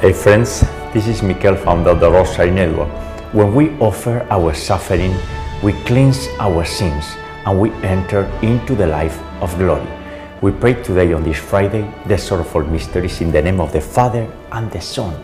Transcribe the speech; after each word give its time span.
Hey 0.00 0.14
friends, 0.14 0.62
this 0.94 1.06
is 1.06 1.22
Mikel, 1.22 1.54
founder 1.56 1.90
of 1.90 2.00
the 2.00 2.10
Rosary 2.10 2.50
Network. 2.50 2.88
When 3.34 3.54
we 3.54 3.68
offer 3.80 4.26
our 4.30 4.54
suffering, 4.54 5.14
we 5.62 5.74
cleanse 5.84 6.26
our 6.38 6.64
sins 6.64 7.04
and 7.44 7.60
we 7.60 7.70
enter 7.84 8.24
into 8.40 8.74
the 8.74 8.86
life 8.86 9.20
of 9.42 9.54
glory. 9.58 9.86
We 10.40 10.52
pray 10.52 10.82
today 10.82 11.12
on 11.12 11.22
this 11.22 11.36
Friday 11.36 11.84
the 12.06 12.16
sorrowful 12.16 12.62
mysteries 12.64 13.20
in 13.20 13.30
the 13.30 13.42
name 13.42 13.60
of 13.60 13.74
the 13.74 13.82
Father 13.82 14.26
and 14.52 14.72
the 14.72 14.80
Son 14.80 15.14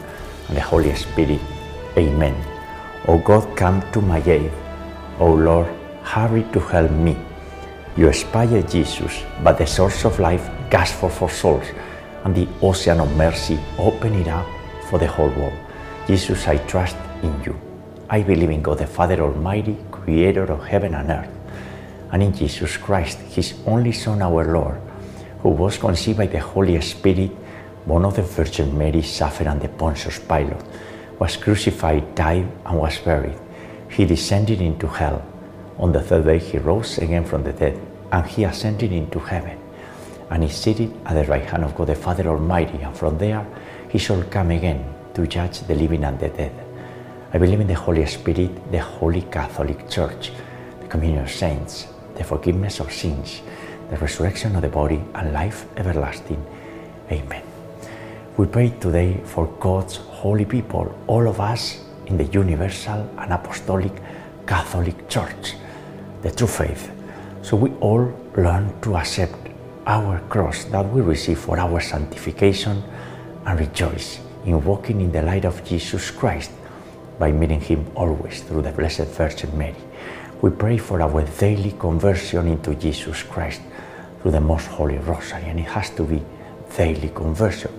and 0.48 0.58
the 0.58 0.60
Holy 0.60 0.94
Spirit. 0.94 1.40
Amen. 1.96 2.36
O 3.08 3.16
God, 3.16 3.56
come 3.56 3.80
to 3.92 4.02
my 4.02 4.22
aid. 4.28 4.52
O 5.18 5.32
Lord, 5.32 5.68
hurry 6.02 6.44
to 6.52 6.60
help 6.60 6.90
me. 6.90 7.16
You 7.96 8.08
inspire 8.08 8.60
Jesus, 8.60 9.22
but 9.42 9.56
the 9.56 9.66
source 9.66 10.04
of 10.04 10.18
life 10.18 10.50
gasps 10.68 11.00
for 11.00 11.30
souls, 11.30 11.64
and 12.24 12.34
the 12.34 12.46
ocean 12.60 13.00
of 13.00 13.16
mercy 13.16 13.58
open 13.78 14.12
it 14.16 14.28
up 14.28 14.46
for 14.88 14.98
the 14.98 15.06
whole 15.06 15.30
world. 15.30 15.58
Jesus, 16.06 16.46
I 16.46 16.58
trust 16.66 16.96
in 17.22 17.42
you. 17.42 17.58
I 18.08 18.22
believe 18.22 18.50
in 18.50 18.62
God 18.62 18.78
the 18.78 18.86
Father 18.86 19.20
Almighty, 19.20 19.76
creator 19.90 20.44
of 20.44 20.64
heaven 20.64 20.94
and 20.94 21.10
earth, 21.10 21.30
and 22.12 22.22
in 22.22 22.32
Jesus 22.32 22.76
Christ, 22.76 23.18
his 23.18 23.54
only 23.66 23.92
Son, 23.92 24.22
our 24.22 24.44
Lord, 24.44 24.80
who 25.40 25.48
was 25.50 25.76
conceived 25.78 26.18
by 26.18 26.26
the 26.26 26.38
Holy 26.38 26.80
Spirit, 26.80 27.30
born 27.86 28.04
of 28.04 28.14
the 28.14 28.22
Virgin 28.22 28.78
Mary, 28.78 29.02
suffered 29.02 29.48
under 29.48 29.68
Pontius 29.68 30.20
Pilate, 30.20 30.62
was 31.18 31.36
crucified, 31.36 32.14
died, 32.14 32.46
and 32.64 32.78
was 32.78 32.98
buried. 32.98 33.38
He 33.90 34.04
descended 34.04 34.60
into 34.60 34.86
hell. 34.86 35.24
On 35.78 35.92
the 35.92 36.00
third 36.00 36.24
day, 36.24 36.38
he 36.38 36.58
rose 36.58 36.98
again 36.98 37.24
from 37.24 37.42
the 37.42 37.52
dead, 37.52 37.80
and 38.12 38.24
he 38.26 38.44
ascended 38.44 38.92
into 38.92 39.18
heaven, 39.18 39.58
and 40.30 40.44
is 40.44 40.54
seated 40.54 40.92
at 41.06 41.14
the 41.14 41.24
right 41.24 41.44
hand 41.44 41.64
of 41.64 41.74
God 41.74 41.88
the 41.88 41.94
Father 41.94 42.28
Almighty, 42.28 42.78
and 42.78 42.96
from 42.96 43.18
there, 43.18 43.46
he 43.88 43.98
shall 43.98 44.22
come 44.24 44.50
again 44.50 44.84
to 45.14 45.26
judge 45.26 45.60
the 45.60 45.74
living 45.74 46.04
and 46.04 46.18
the 46.18 46.28
dead. 46.28 46.52
I 47.32 47.38
believe 47.38 47.60
in 47.60 47.66
the 47.66 47.74
Holy 47.74 48.04
Spirit, 48.06 48.70
the 48.70 48.80
Holy 48.80 49.22
Catholic 49.22 49.88
Church, 49.88 50.32
the 50.80 50.88
communion 50.88 51.24
of 51.24 51.30
saints, 51.30 51.86
the 52.14 52.24
forgiveness 52.24 52.80
of 52.80 52.92
sins, 52.92 53.42
the 53.90 53.96
resurrection 53.96 54.56
of 54.56 54.62
the 54.62 54.68
body, 54.68 55.02
and 55.14 55.32
life 55.32 55.66
everlasting. 55.76 56.44
Amen. 57.10 57.42
We 58.36 58.46
pray 58.46 58.70
today 58.80 59.20
for 59.24 59.46
God's 59.60 59.96
holy 59.96 60.44
people, 60.44 60.94
all 61.06 61.28
of 61.28 61.40
us 61.40 61.78
in 62.06 62.16
the 62.16 62.24
universal 62.24 63.08
and 63.18 63.32
apostolic 63.32 63.92
Catholic 64.46 65.08
Church, 65.08 65.54
the 66.22 66.30
true 66.30 66.46
faith. 66.46 66.90
So 67.42 67.56
we 67.56 67.70
all 67.80 68.12
learn 68.36 68.80
to 68.82 68.96
accept 68.96 69.45
our 69.86 70.18
cross 70.28 70.64
that 70.64 70.84
we 70.92 71.00
receive 71.00 71.38
for 71.38 71.58
our 71.58 71.80
sanctification 71.80 72.82
and 73.46 73.60
rejoice 73.60 74.18
in 74.44 74.62
walking 74.64 75.00
in 75.00 75.12
the 75.12 75.22
light 75.22 75.44
of 75.44 75.64
Jesus 75.64 76.10
Christ 76.10 76.50
by 77.18 77.30
meeting 77.30 77.60
Him 77.60 77.86
always 77.94 78.42
through 78.42 78.62
the 78.62 78.72
Blessed 78.72 79.06
Virgin 79.16 79.56
Mary. 79.56 79.76
We 80.42 80.50
pray 80.50 80.76
for 80.76 81.00
our 81.00 81.22
daily 81.38 81.72
conversion 81.78 82.48
into 82.48 82.74
Jesus 82.74 83.22
Christ 83.22 83.62
through 84.20 84.32
the 84.32 84.40
Most 84.40 84.66
Holy 84.66 84.98
Rosary, 84.98 85.44
and 85.44 85.60
it 85.60 85.66
has 85.66 85.90
to 85.90 86.02
be 86.02 86.20
daily 86.76 87.10
conversion. 87.14 87.72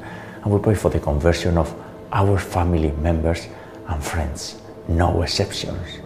And 0.44 0.52
we 0.52 0.60
pray 0.60 0.76
for 0.76 0.90
the 0.90 1.00
conversion 1.00 1.58
of 1.58 1.76
our 2.12 2.40
family 2.40 2.92
members 2.92 3.48
and 3.88 4.04
friends, 4.04 4.62
no 4.88 5.22
exceptions. 5.22 6.00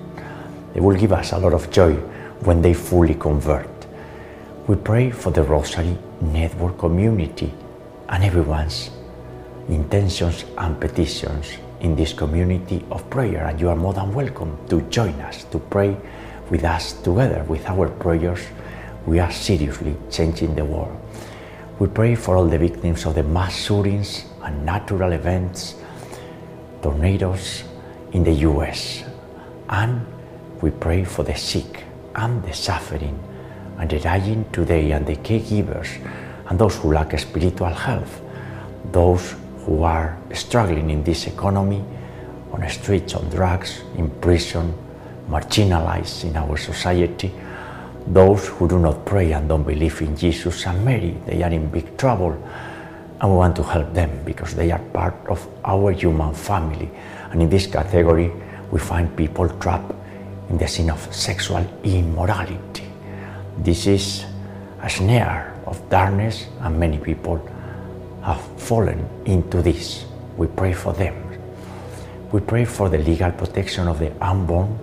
They 0.74 0.80
will 0.80 0.98
give 0.98 1.14
us 1.14 1.32
a 1.32 1.38
lot 1.38 1.54
of 1.54 1.70
joy 1.70 1.94
when 2.44 2.62
they 2.62 2.74
fully 2.74 3.14
convert. 3.14 3.71
We 4.68 4.76
pray 4.76 5.10
for 5.10 5.32
the 5.32 5.42
Rosary 5.42 5.98
Network 6.22 6.78
community 6.78 7.52
and 8.08 8.24
everyone's 8.24 8.92
intentions 9.68 10.46
and 10.56 10.80
petitions 10.80 11.58
in 11.80 11.96
this 11.96 12.14
community 12.14 12.86
of 12.92 13.10
prayer, 13.10 13.48
and 13.48 13.60
you 13.60 13.70
are 13.70 13.76
more 13.76 13.94
than 13.94 14.14
welcome 14.14 14.56
to 14.70 14.82
join 14.84 15.20
us 15.22 15.46
to 15.46 15.58
pray 15.58 15.98
with 16.52 16.64
us 16.64 16.94
together. 16.94 17.44
With 17.48 17.68
our 17.68 17.90
prayers, 17.90 18.46
we 19.08 19.18
are 19.18 19.32
seriously 19.32 19.96
changing 20.12 20.54
the 20.54 20.64
world. 20.64 20.96
We 21.80 21.88
pray 21.88 22.14
for 22.14 22.38
all 22.38 22.46
the 22.46 22.60
victims 22.60 23.08
of 23.08 23.16
the 23.16 23.24
mass 23.24 23.66
shootings 23.66 24.26
and 24.44 24.64
natural 24.64 25.12
events, 25.14 25.74
tornadoes 26.84 27.64
in 28.12 28.24
the 28.24 28.46
US, 28.46 29.04
and 29.70 30.06
we 30.62 30.70
pray 30.70 31.04
for 31.04 31.24
the 31.24 31.36
sick 31.36 31.84
and 32.14 32.44
the 32.44 32.54
suffering 32.54 33.18
and 33.82 33.90
the 33.90 34.00
dying 34.00 34.46
today 34.52 34.92
and 34.92 35.08
the 35.08 35.16
caregivers 35.16 35.90
and 36.48 36.60
those 36.60 36.78
who 36.78 36.94
lack 36.94 37.18
spiritual 37.18 37.74
health, 37.74 38.22
those 38.92 39.36
who 39.66 39.82
are 39.82 40.18
struggling 40.34 40.92
in 40.92 41.04
this 41.04 41.26
economy, 41.26 41.84
on 42.52 42.62
the 42.62 42.70
streets, 42.70 43.16
on 43.16 43.28
drugs, 43.32 43.82
in 43.98 44.08
prison, 44.22 44.72
marginalized 45.28 46.26
in 46.26 46.36
our 46.38 46.58
society, 46.58 47.34
those 48.06 48.50
who 48.50 48.68
do 48.68 48.78
not 48.78 49.04
pray 49.04 49.32
and 49.32 49.50
don't 49.50 49.64
believe 49.64 50.00
in 50.02 50.16
Jesus 50.16 50.68
and 50.68 50.86
Mary, 50.86 51.18
they 51.26 51.42
are 51.42 51.52
in 51.52 51.68
big 51.70 51.98
trouble. 51.98 52.34
And 53.20 53.32
we 53.32 53.36
want 53.36 53.56
to 53.56 53.64
help 53.64 53.94
them 53.94 54.24
because 54.26 54.56
they 54.56 54.72
are 54.72 54.80
part 54.94 55.16
of 55.28 55.48
our 55.66 55.92
human 55.92 56.34
family. 56.34 56.90
And 57.32 57.42
in 57.42 57.50
this 57.50 57.66
category, 57.66 58.32
we 58.72 58.80
find 58.80 59.16
people 59.16 59.50
trapped 59.60 59.94
in 60.50 60.58
the 60.58 60.68
sin 60.68 60.92
of 60.92 61.14
sexual 61.14 61.66
immorality. 61.84 62.71
This 63.64 63.86
is 63.86 64.26
a 64.82 64.90
snare 64.90 65.54
of 65.68 65.88
darkness, 65.88 66.48
and 66.62 66.80
many 66.80 66.98
people 66.98 67.38
have 68.24 68.42
fallen 68.60 69.08
into 69.26 69.62
this. 69.62 70.06
We 70.36 70.48
pray 70.48 70.74
for 70.74 70.94
them. 70.94 71.14
We 72.32 72.40
pray 72.40 72.66
for 72.66 72.90
the 72.90 72.98
legal 72.98 73.32
protection 73.32 73.88
of 73.88 74.00
the 74.00 74.12
unborn, 74.20 74.80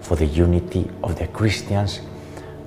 for 0.00 0.14
the 0.14 0.26
unity 0.26 0.88
of 1.02 1.18
the 1.18 1.26
Christians, 1.26 2.02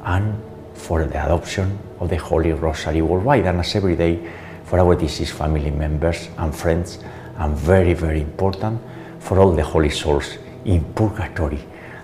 and 0.03 0.35
for 0.73 1.05
the 1.05 1.23
adoption 1.23 1.79
of 2.01 2.09
the 2.09 2.17
Holy 2.17 2.51
Rosary 2.51 3.01
worldwide, 3.01 3.45
and 3.45 3.61
as 3.61 3.73
every 3.73 3.95
day 3.95 4.19
for 4.65 4.79
our 4.79 4.95
deceased 4.95 5.31
family 5.31 5.71
members 5.71 6.27
and 6.39 6.53
friends, 6.53 6.99
and 7.37 7.55
very, 7.55 7.93
very 7.93 8.19
important 8.19 8.81
for 9.19 9.39
all 9.39 9.53
the 9.53 9.63
holy 9.63 9.91
souls 9.91 10.37
in 10.65 10.83
purgatory. 10.93 11.63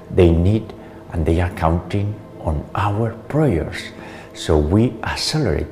They 0.09 0.31
need 0.31 0.73
and 1.11 1.25
they 1.25 1.41
are 1.41 1.51
counting 1.51 2.15
on 2.39 2.69
our 2.75 3.13
prayers. 3.27 3.89
So 4.33 4.57
we 4.57 4.93
accelerate 5.03 5.67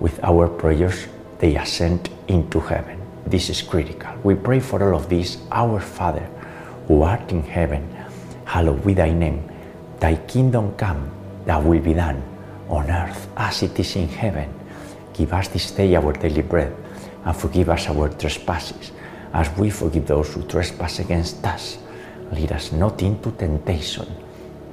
with 0.00 0.22
our 0.22 0.48
prayers 0.48 1.06
they 1.38 1.56
ascend 1.56 2.08
into 2.28 2.60
heaven. 2.60 3.00
This 3.26 3.50
is 3.50 3.60
critical. 3.60 4.08
We 4.22 4.34
pray 4.34 4.60
for 4.60 4.82
all 4.82 4.98
of 4.98 5.08
this. 5.08 5.38
Our 5.50 5.80
Father, 5.80 6.24
who 6.86 7.02
art 7.02 7.30
in 7.32 7.42
heaven, 7.42 7.84
hallowed 8.44 8.84
be 8.86 8.94
thy 8.94 9.12
name. 9.12 9.50
Thy 10.00 10.14
kingdom 10.14 10.74
come, 10.76 11.10
thy 11.44 11.58
will 11.58 11.80
be 11.80 11.94
done, 11.94 12.22
on 12.68 12.90
earth 12.90 13.28
as 13.36 13.62
it 13.62 13.78
is 13.78 13.96
in 13.96 14.08
heaven. 14.08 14.52
Give 15.12 15.32
us 15.32 15.48
this 15.48 15.70
day 15.72 15.94
our 15.96 16.12
daily 16.12 16.42
bread, 16.42 16.74
and 17.24 17.36
forgive 17.36 17.68
us 17.68 17.88
our 17.88 18.08
trespasses, 18.08 18.92
as 19.32 19.50
we 19.58 19.70
forgive 19.70 20.06
those 20.06 20.32
who 20.32 20.42
trespass 20.46 21.00
against 21.00 21.44
us. 21.44 21.78
Lead 22.32 22.52
us 22.52 22.72
not 22.72 23.02
into 23.02 23.30
temptation, 23.32 24.06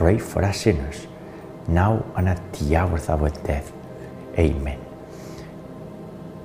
pray 0.00 0.16
for 0.16 0.42
us 0.42 0.62
sinners, 0.62 1.06
now 1.68 2.02
and 2.16 2.26
at 2.26 2.40
the 2.54 2.74
hour 2.74 2.96
of 2.96 3.10
our 3.10 3.28
death. 3.44 3.70
Amen. 4.38 4.80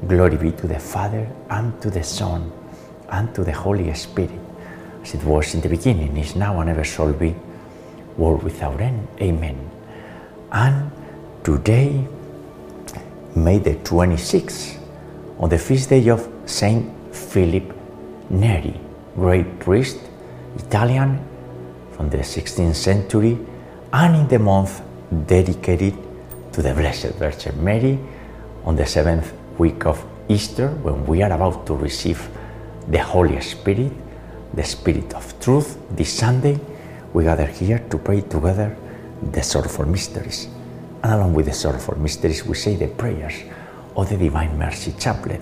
Glory 0.05 0.35
be 0.35 0.51
to 0.51 0.67
the 0.67 0.77
Father, 0.77 1.25
and 1.49 1.81
to 1.81 1.89
the 1.89 2.03
Son, 2.03 2.51
and 3.09 3.33
to 3.33 3.45
the 3.45 3.53
Holy 3.53 3.93
Spirit, 3.93 4.41
as 5.01 5.13
it 5.13 5.23
was 5.23 5.53
in 5.55 5.61
the 5.61 5.69
beginning, 5.69 6.17
is 6.17 6.35
now, 6.35 6.59
and 6.59 6.69
ever 6.69 6.83
shall 6.83 7.13
be, 7.13 7.33
world 8.17 8.43
without 8.43 8.81
end. 8.81 9.07
Amen. 9.21 9.57
And 10.51 10.91
today, 11.45 12.05
May 13.35 13.59
the 13.59 13.75
26th, 13.75 14.79
on 15.39 15.49
the 15.49 15.57
feast 15.57 15.89
day 15.89 16.09
of 16.09 16.27
Saint 16.45 16.91
Philip 17.15 17.73
Neri, 18.29 18.79
great 19.15 19.59
priest, 19.59 19.99
Italian 20.57 21.19
from 21.95 22.09
the 22.09 22.17
16th 22.17 22.75
century, 22.75 23.37
and 23.93 24.15
in 24.15 24.27
the 24.27 24.39
month 24.39 24.81
dedicated 25.27 25.93
to 26.51 26.61
the 26.61 26.73
Blessed 26.73 27.15
Virgin 27.15 27.63
Mary 27.63 27.97
on 28.65 28.75
the 28.75 28.85
seventh 28.85 29.33
week 29.57 29.85
of 29.85 30.03
Easter, 30.27 30.69
when 30.83 31.05
we 31.05 31.21
are 31.21 31.31
about 31.31 31.65
to 31.67 31.75
receive 31.75 32.27
the 32.89 32.99
Holy 32.99 33.39
Spirit, 33.41 33.91
the 34.53 34.63
Spirit 34.63 35.13
of 35.13 35.39
truth. 35.39 35.77
This 35.91 36.11
Sunday, 36.11 36.59
we 37.13 37.23
gather 37.23 37.45
here 37.45 37.79
to 37.89 37.97
pray 37.97 38.21
together 38.21 38.75
the 39.31 39.41
sorrowful 39.41 39.85
mysteries. 39.85 40.47
And 41.03 41.13
along 41.13 41.33
with 41.33 41.45
the 41.45 41.53
sorrowful 41.53 41.97
mysteries, 41.97 42.45
we 42.45 42.55
say 42.55 42.75
the 42.75 42.87
prayers 42.87 43.35
of 43.95 44.09
the 44.09 44.17
Divine 44.17 44.57
Mercy 44.57 44.91
Chaplet, 44.93 45.41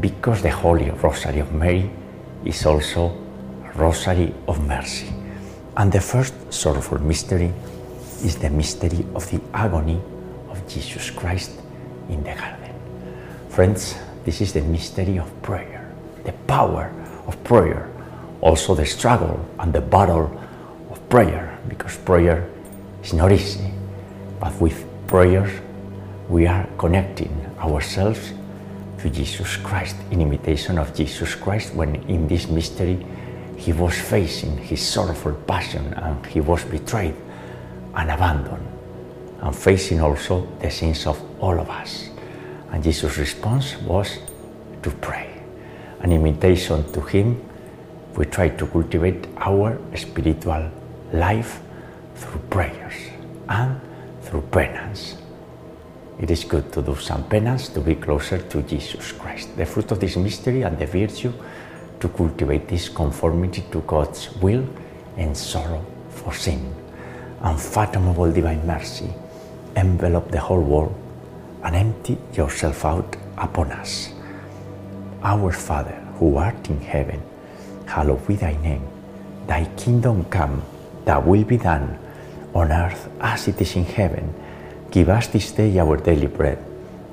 because 0.00 0.42
the 0.42 0.50
Holy 0.50 0.90
Rosary 0.90 1.40
of 1.40 1.52
Mary 1.52 1.90
is 2.44 2.64
also 2.66 3.16
a 3.64 3.78
Rosary 3.78 4.34
of 4.48 4.66
Mercy. 4.66 5.19
And 5.80 5.90
the 5.90 6.00
first 6.02 6.34
sorrowful 6.52 6.98
mystery 7.00 7.54
is 8.22 8.36
the 8.36 8.50
mystery 8.50 9.02
of 9.14 9.24
the 9.30 9.40
agony 9.54 9.98
of 10.50 10.68
Jesus 10.68 11.08
Christ 11.08 11.52
in 12.10 12.22
the 12.22 12.34
garden. 12.34 12.74
Friends, 13.48 13.94
this 14.26 14.42
is 14.42 14.52
the 14.52 14.60
mystery 14.60 15.18
of 15.18 15.32
prayer, 15.40 15.90
the 16.24 16.34
power 16.46 16.92
of 17.26 17.42
prayer, 17.44 17.88
also 18.42 18.74
the 18.74 18.84
struggle 18.84 19.40
and 19.58 19.72
the 19.72 19.80
battle 19.80 20.28
of 20.90 21.08
prayer, 21.08 21.58
because 21.66 21.96
prayer 21.96 22.46
is 23.02 23.14
not 23.14 23.32
easy, 23.32 23.72
but 24.38 24.52
with 24.60 24.84
prayer 25.06 25.48
we 26.28 26.46
are 26.46 26.68
connecting 26.76 27.32
ourselves 27.58 28.34
to 28.98 29.08
Jesus 29.08 29.56
Christ 29.56 29.96
in 30.10 30.20
imitation 30.20 30.76
of 30.76 30.94
Jesus 30.94 31.34
Christ 31.34 31.74
when 31.74 31.94
in 32.04 32.28
this 32.28 32.48
mystery 32.48 33.02
he 33.60 33.74
was 33.74 33.94
facing 33.94 34.56
his 34.56 34.80
sorrowful 34.80 35.34
passion 35.46 35.92
and 35.92 36.24
he 36.24 36.40
was 36.40 36.64
betrayed 36.64 37.14
and 37.94 38.10
abandoned 38.10 38.66
and 39.42 39.54
facing 39.54 40.00
also 40.00 40.46
the 40.60 40.70
sins 40.70 41.06
of 41.06 41.20
all 41.42 41.60
of 41.60 41.68
us. 41.68 42.08
And 42.72 42.82
Jesus' 42.82 43.18
response 43.18 43.76
was 43.82 44.18
to 44.82 44.90
pray. 44.90 45.42
An 46.00 46.10
imitation 46.12 46.90
to 46.92 47.00
Him, 47.02 47.42
we 48.16 48.24
try 48.24 48.48
to 48.48 48.66
cultivate 48.66 49.26
our 49.36 49.78
spiritual 49.94 50.70
life 51.12 51.60
through 52.14 52.40
prayers 52.48 52.94
and 53.48 53.78
through 54.22 54.42
penance. 54.42 55.16
It 56.18 56.30
is 56.30 56.44
good 56.44 56.72
to 56.72 56.82
do 56.82 56.96
some 56.96 57.24
penance 57.28 57.68
to 57.70 57.80
be 57.80 57.94
closer 57.94 58.38
to 58.38 58.62
Jesus 58.62 59.12
Christ. 59.12 59.54
The 59.56 59.66
fruit 59.66 59.90
of 59.90 60.00
this 60.00 60.16
mystery 60.16 60.62
and 60.62 60.78
the 60.78 60.86
virtue 60.86 61.32
to 62.00 62.08
cultivate 62.08 62.68
this 62.68 62.88
conformity 62.88 63.64
to 63.70 63.80
God's 63.82 64.34
will 64.36 64.66
and 65.16 65.36
sorrow 65.36 65.84
for 66.08 66.34
sin. 66.34 66.74
Unfathomable 67.42 68.32
divine 68.32 68.66
mercy 68.66 69.12
envelop 69.76 70.30
the 70.30 70.40
whole 70.40 70.62
world 70.62 70.94
and 71.62 71.76
empty 71.76 72.18
yourself 72.34 72.84
out 72.84 73.16
upon 73.38 73.70
us. 73.72 74.12
Our 75.22 75.52
Father, 75.52 75.96
who 76.18 76.36
art 76.36 76.68
in 76.68 76.80
heaven, 76.80 77.22
hallowed 77.86 78.26
be 78.26 78.36
thy 78.36 78.56
name. 78.62 78.86
Thy 79.46 79.64
kingdom 79.76 80.24
come, 80.26 80.62
thy 81.04 81.18
will 81.18 81.44
be 81.44 81.56
done, 81.56 81.98
on 82.54 82.72
earth 82.72 83.08
as 83.20 83.48
it 83.48 83.60
is 83.60 83.76
in 83.76 83.84
heaven. 83.84 84.32
Give 84.90 85.08
us 85.08 85.26
this 85.28 85.52
day 85.52 85.78
our 85.78 85.96
daily 85.96 86.26
bread, 86.26 86.58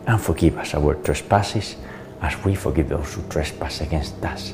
and 0.07 0.19
forgive 0.19 0.57
us 0.57 0.73
our 0.73 0.95
trespasses, 0.95 1.75
as 2.21 2.33
we 2.43 2.55
forgive 2.55 2.89
those 2.89 3.13
who 3.13 3.21
trespass 3.29 3.81
against 3.81 4.23
us. 4.25 4.53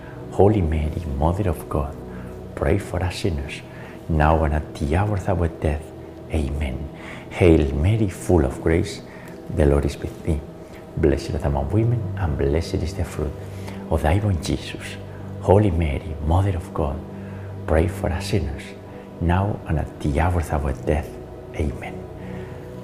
Holy 0.41 0.61
Mary, 0.61 1.03
Mother 1.19 1.49
of 1.49 1.69
God, 1.69 1.95
pray 2.55 2.79
for 2.79 2.97
us 3.03 3.17
sinners, 3.17 3.61
now 4.09 4.43
and 4.43 4.55
at 4.55 4.73
the 4.73 4.95
hour 4.95 5.15
of 5.15 5.29
our 5.29 5.47
death. 5.47 5.83
Amen. 6.33 6.77
Hail 7.29 7.71
Mary, 7.75 8.09
full 8.09 8.43
of 8.43 8.59
grace, 8.63 9.03
the 9.55 9.67
Lord 9.67 9.85
is 9.85 9.97
with 9.99 10.23
thee. 10.23 10.41
Blessed 10.97 11.35
art 11.35 11.43
among 11.43 11.69
women, 11.69 12.01
and 12.17 12.39
blessed 12.39 12.81
is 12.87 12.95
the 12.95 13.05
fruit 13.05 13.31
of 13.91 14.01
thy 14.01 14.17
womb, 14.17 14.41
Jesus. 14.41 14.95
Holy 15.41 15.69
Mary, 15.69 16.15
Mother 16.25 16.57
of 16.57 16.73
God, 16.73 16.99
pray 17.67 17.87
for 17.87 18.09
us 18.09 18.31
sinners, 18.31 18.63
now 19.21 19.59
and 19.67 19.77
at 19.77 19.99
the 19.99 20.19
hour 20.19 20.39
of 20.39 20.51
our 20.53 20.73
death. 20.73 21.09
Amen. 21.53 21.95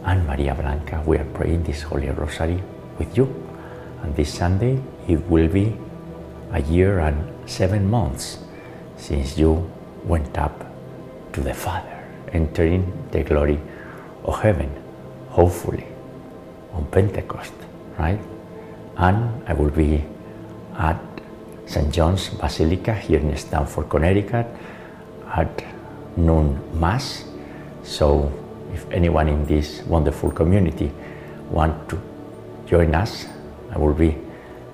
And 0.06 0.28
Maria 0.28 0.54
Blanca, 0.54 1.02
we 1.08 1.18
are 1.18 1.32
praying 1.34 1.64
this 1.64 1.82
Holy 1.82 2.12
Rosary 2.12 2.62
with 3.00 3.18
you. 3.18 3.26
And 4.04 4.16
this 4.16 4.32
Sunday, 4.32 4.80
it 5.08 5.26
will 5.26 5.48
be 5.48 5.76
a 6.52 6.62
year 6.62 7.00
and 7.00 7.50
seven 7.50 7.90
months 7.90 8.40
since 8.98 9.38
you 9.38 9.70
went 10.06 10.38
up 10.38 10.66
to 11.34 11.42
the 11.42 11.54
Father, 11.54 12.04
entering 12.34 12.92
the 13.12 13.24
glory 13.24 13.60
of 14.24 14.40
heaven, 14.42 14.72
hopefully 15.30 15.86
on 16.74 16.86
Pentecost, 16.86 17.54
right? 17.98 18.20
And 18.98 19.48
I 19.48 19.54
will 19.54 19.70
be 19.70 20.04
at 20.78 21.00
St. 21.66 21.94
John's 21.94 22.30
Basilica 22.30 22.94
here 22.94 23.20
in 23.20 23.36
Stamford, 23.38 23.90
Connecticut 23.90 24.48
at 25.36 25.64
noon 26.18 26.60
Mass. 26.80 27.26
So 27.84 28.32
if 28.74 28.90
anyone 28.92 29.28
in 29.28 29.46
this 29.46 29.82
wonderful 29.84 30.32
community 30.32 30.92
want 31.52 31.90
to 31.90 32.02
join 32.66 32.96
us, 32.96 33.28
I 33.72 33.78
will 33.78 33.94
be 33.94 34.18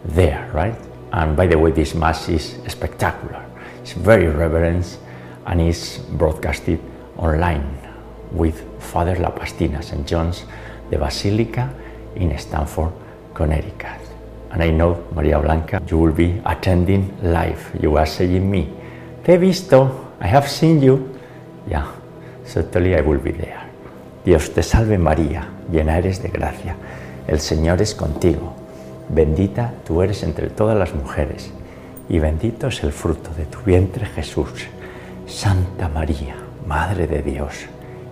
there, 0.06 0.50
right? 0.54 0.76
And 1.14 1.38
by 1.38 1.46
the 1.46 1.58
way, 1.60 1.72
this 1.72 1.94
Mass 1.94 2.28
is 2.28 2.58
spectacular. 2.68 3.46
It's 3.82 3.94
very 3.94 4.28
reverent 4.28 4.98
and 5.46 5.62
is 5.62 6.00
broadcasted 6.18 6.80
online 7.18 7.78
with 8.32 8.66
Father 8.82 9.16
Lapastina, 9.16 9.84
St. 9.84 10.08
John's, 10.08 10.44
the 10.90 10.98
Basilica 10.98 11.72
in 12.16 12.36
Stamford, 12.40 12.92
Connecticut. 13.36 14.02
And 14.52 14.64
I 14.64 14.72
know, 14.72 15.06
Maria 15.14 15.40
Blanca, 15.40 15.82
you 15.88 16.00
will 16.00 16.14
be 16.14 16.42
attending 16.46 17.16
live. 17.22 17.78
You 17.80 17.96
are 17.98 18.08
saying 18.08 18.50
me, 18.50 18.70
Te 19.24 19.34
he 19.34 19.38
visto, 19.38 20.14
I 20.20 20.28
have 20.28 20.50
seen 20.50 20.82
you. 20.82 21.20
Yeah, 21.70 21.92
certainly 22.44 22.96
I 22.96 23.02
will 23.02 23.20
be 23.20 23.32
there. 23.32 23.70
Dios 24.26 24.50
te 24.50 24.64
salve 24.64 24.98
María, 24.98 25.48
llena 25.72 25.98
eres 25.98 26.22
de 26.22 26.30
gracia. 26.30 26.76
El 27.28 27.40
Señor 27.40 27.82
es 27.82 27.94
contigo. 27.94 28.63
Bendita 29.10 29.74
tú 29.86 30.02
eres 30.02 30.24
entre 30.24 30.48
todas 30.50 30.78
las 30.78 30.94
mujeres, 30.94 31.52
y 32.10 32.20
bendito 32.20 32.68
es 32.68 32.84
el 32.84 32.92
fruto 32.92 33.32
de 33.36 33.46
tu 33.46 33.60
vientre 33.60 34.06
Jesús. 34.06 34.68
Santa 35.28 35.88
María, 35.90 36.36
Madre 36.68 37.08
de 37.08 37.22
Dios 37.22 37.66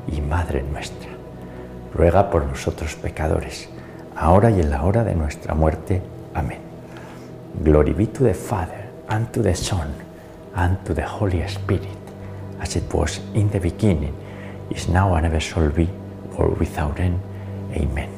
y 0.07 0.21
Madre 0.21 0.63
nuestra, 0.63 1.09
ruega 1.93 2.29
por 2.29 2.45
nosotros 2.45 2.95
pecadores, 2.95 3.69
ahora 4.15 4.49
y 4.49 4.59
en 4.59 4.69
la 4.69 4.83
hora 4.83 5.03
de 5.03 5.15
nuestra 5.15 5.53
muerte. 5.53 6.01
Amén. 6.33 6.59
Glory 7.63 7.93
be 7.93 8.07
to 8.07 8.23
the 8.23 8.33
Father, 8.33 8.89
and 9.09 9.31
to 9.31 9.41
the 9.41 9.55
Son, 9.55 9.89
and 10.55 10.77
to 10.85 10.93
the 10.93 11.05
Holy 11.05 11.45
Spirit, 11.47 11.87
as 12.59 12.75
it 12.75 12.93
was 12.93 13.19
in 13.33 13.49
the 13.49 13.59
beginning, 13.59 14.13
is 14.69 14.87
now, 14.87 15.15
and 15.15 15.25
ever 15.25 15.39
shall 15.39 15.69
be, 15.69 15.89
world 16.37 16.57
without 16.59 16.99
end. 16.99 17.19
Amen. 17.75 18.09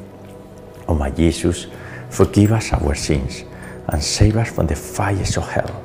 O 0.87 0.93
my 0.93 1.09
Jesus, 1.09 1.67
forgive 2.13 2.51
us 2.51 2.71
our 2.73 2.93
sins, 2.93 3.43
and 3.89 4.01
save 4.01 4.37
us 4.37 4.51
from 4.51 4.67
the 4.67 4.75
fires 4.75 5.35
of 5.35 5.49
hell. 5.49 5.83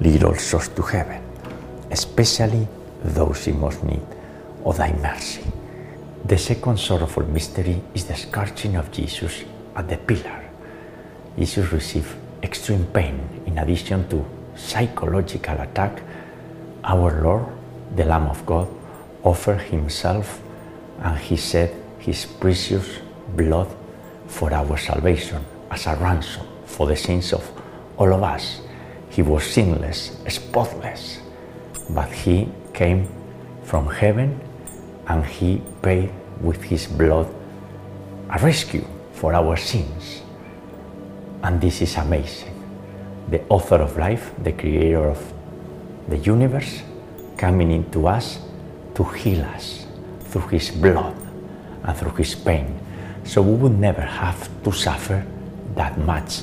Lead 0.00 0.24
all 0.24 0.34
souls 0.34 0.68
to 0.68 0.82
heaven, 0.82 1.22
especially 1.90 2.66
those 3.04 3.46
in 3.46 3.60
most 3.60 3.84
need 3.84 4.02
of 4.64 4.76
thy 4.76 4.92
mercy. 4.94 5.44
The 6.24 6.36
second 6.36 6.78
sorrowful 6.78 7.24
mystery 7.26 7.80
is 7.94 8.04
the 8.06 8.16
scourging 8.16 8.74
of 8.74 8.90
Jesus 8.90 9.44
at 9.76 9.88
the 9.88 9.98
pillar. 9.98 10.50
Jesus 11.38 11.70
received 11.72 12.10
extreme 12.42 12.84
pain 12.86 13.22
in 13.46 13.58
addition 13.58 14.08
to 14.08 14.26
psychological 14.56 15.60
attack. 15.60 16.02
Our 16.82 17.22
Lord, 17.22 17.46
the 17.94 18.04
Lamb 18.04 18.26
of 18.26 18.44
God, 18.44 18.66
offered 19.22 19.60
himself 19.60 20.42
and 21.00 21.16
he 21.18 21.36
shed 21.36 21.72
his 21.98 22.26
precious 22.26 22.98
blood 23.36 23.68
for 24.26 24.52
our 24.52 24.76
salvation 24.76 25.44
as 25.72 25.86
a 25.86 25.96
ransom 25.96 26.46
for 26.66 26.86
the 26.86 26.94
sins 26.94 27.32
of 27.32 27.50
all 27.96 28.12
of 28.12 28.22
us. 28.22 28.60
He 29.08 29.22
was 29.22 29.44
sinless, 29.44 30.12
spotless, 30.28 31.20
but 31.90 32.12
he 32.12 32.48
came 32.74 33.08
from 33.64 33.88
heaven 33.88 34.38
and 35.08 35.24
he 35.24 35.62
paid 35.80 36.12
with 36.40 36.62
his 36.62 36.86
blood 36.86 37.26
a 38.30 38.38
rescue 38.38 38.84
for 39.12 39.34
our 39.34 39.56
sins. 39.56 40.22
And 41.42 41.60
this 41.60 41.82
is 41.82 41.96
amazing. 41.96 42.54
The 43.28 43.42
author 43.48 43.76
of 43.76 43.96
life, 43.96 44.32
the 44.42 44.52
creator 44.52 45.08
of 45.08 45.20
the 46.08 46.18
universe, 46.18 46.82
coming 47.36 47.72
into 47.72 48.06
us 48.06 48.38
to 48.94 49.04
heal 49.04 49.42
us 49.56 49.86
through 50.24 50.48
his 50.48 50.70
blood 50.70 51.16
and 51.84 51.96
through 51.96 52.12
his 52.12 52.34
pain. 52.34 52.78
So 53.24 53.42
we 53.42 53.54
would 53.54 53.78
never 53.78 54.02
have 54.02 54.48
to 54.64 54.72
suffer 54.72 55.24
that 55.74 55.98
much 55.98 56.42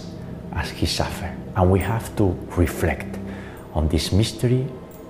as 0.54 0.70
he 0.72 0.86
suffered. 0.86 1.36
And 1.56 1.72
we 1.72 1.80
have 1.80 2.16
to 2.18 2.38
reflect 2.56 3.18
on 3.74 3.88
this 3.88 4.12
mystery 4.12 4.68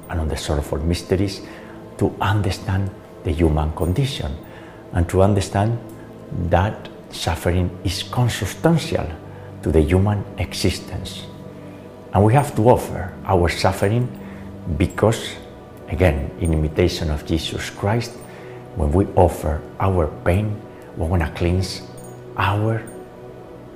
and 0.10 0.20
on 0.20 0.28
the 0.28 0.38
sorrowful 0.38 0.80
mysteries 0.80 1.42
to 1.98 2.14
understand 2.22 2.90
the 3.24 3.32
human 3.32 3.72
condition 3.74 4.36
and 4.94 5.08
to 5.10 5.22
understand 5.22 5.78
that 6.50 6.90
suffering 7.12 7.70
is 7.84 8.04
consubstantial 8.04 9.06
to 9.64 9.72
the 9.72 9.82
human 9.82 10.24
existence. 10.38 11.26
And 12.14 12.24
we 12.24 12.34
have 12.34 12.56
to 12.56 12.70
offer 12.70 13.14
our 13.26 13.50
suffering 13.50 14.08
because, 14.78 15.36
again, 15.90 16.32
in 16.40 16.54
imitation 16.54 17.12
of 17.12 17.26
Jesus 17.26 17.70
Christ, 17.70 18.12
when 18.76 18.92
we 18.92 19.06
offer 19.16 19.62
our 19.80 20.08
pain, 20.24 20.60
we 20.98 21.06
want 21.06 21.24
to 21.24 21.32
cleanse 21.32 21.82
our 22.38 22.82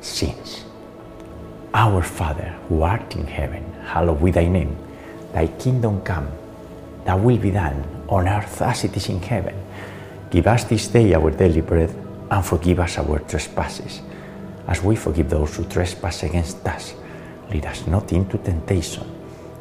sins. 0.04 0.66
Our 1.74 2.04
Father, 2.04 2.54
who 2.68 2.82
art 2.84 3.16
in 3.16 3.26
heaven, 3.26 3.64
hallowed 3.86 4.24
be 4.24 4.32
thy 4.32 4.48
name. 4.48 4.78
Thy 5.34 5.48
kingdom 5.48 6.02
come, 6.02 6.28
thy 7.06 7.16
will 7.16 7.38
be 7.38 7.52
done 7.52 7.84
on 8.08 8.28
earth 8.28 8.62
as 8.62 8.84
it 8.84 8.96
is 8.96 9.10
in 9.10 9.22
heaven. 9.22 9.56
Give 10.30 10.46
us 10.46 10.66
this 10.66 10.88
day 10.88 11.14
our 11.14 11.32
daily 11.32 11.62
bread 11.62 11.90
and 12.30 12.46
forgive 12.46 12.80
us 12.80 12.98
our 12.98 13.20
trespasses, 13.20 14.02
as 14.68 14.84
we 14.84 14.96
forgive 14.96 15.30
those 15.30 15.56
who 15.56 15.64
trespass 15.66 16.24
against 16.24 16.66
us. 16.68 16.94
Lead 17.50 17.66
us 17.66 17.88
not 17.88 18.12
into 18.12 18.38
temptation, 18.38 19.04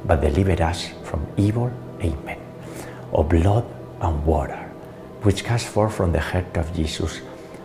but 0.05 0.21
deliver 0.21 0.63
us 0.63 0.91
from 1.05 1.27
evil. 1.37 1.73
Amen. 2.03 2.39
O 3.13 3.23
blood 3.23 3.65
and 4.01 4.27
water, 4.27 4.59
which 5.23 5.45
cast 5.45 5.67
forth 5.67 5.95
from 5.95 6.13
the 6.13 6.21
heart 6.21 6.57
of 6.57 6.75
Jesus 6.75 7.21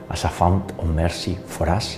as 0.10 0.24
a 0.24 0.30
fount 0.30 0.72
of 0.80 0.88
mercy 0.94 1.38
for 1.48 1.70
us, 1.70 1.98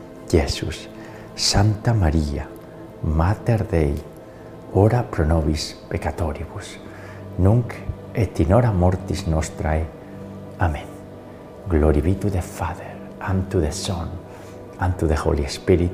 Jesus, 0.31 0.87
Santa 1.35 1.93
Maria, 1.93 2.47
Mater 3.03 3.65
Dei, 3.69 3.93
ora 4.73 5.03
pro 5.03 5.25
nobis 5.25 5.75
peccatoribus, 5.89 6.77
nunc 7.37 7.75
et 8.15 8.39
in 8.39 8.53
hora 8.53 8.71
mortis 8.71 9.27
nostrae. 9.27 9.85
Amen. 10.59 10.87
Glory 11.67 12.01
be 12.01 12.15
to 12.15 12.29
the 12.29 12.41
Father, 12.41 12.95
and 13.19 13.49
to 13.51 13.59
the 13.59 13.71
Son, 13.71 14.09
and 14.79 14.97
to 14.97 15.05
the 15.05 15.15
Holy 15.15 15.45
Spirit, 15.47 15.91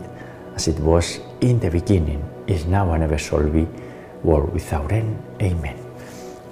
as 0.55 0.67
it 0.67 0.79
was 0.79 1.19
in 1.41 1.59
the 1.59 1.71
beginning, 1.71 2.23
is 2.45 2.65
now 2.65 2.91
and 2.91 3.03
ever 3.03 3.17
shall 3.17 3.49
be, 3.49 3.67
world 4.23 4.53
without 4.53 4.91
end. 4.91 5.17
Amen. 5.41 5.77